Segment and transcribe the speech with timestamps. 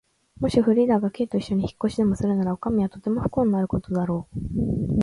[0.39, 4.39] もしフリーダが Ｋ といっしょに引っ越しでもするなら、おかみはとても不幸になることだろう。